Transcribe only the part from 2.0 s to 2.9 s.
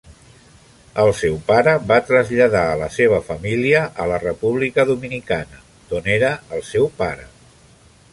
traslladar a la